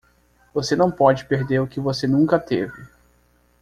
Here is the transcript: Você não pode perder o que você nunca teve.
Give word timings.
Você 0.51 0.75
não 0.75 0.89
pode 0.89 1.25
perder 1.25 1.59
o 1.61 1.67
que 1.67 1.79
você 1.79 2.07
nunca 2.07 2.39
teve. 2.39 2.87